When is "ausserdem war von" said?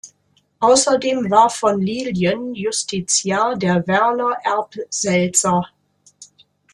0.61-1.79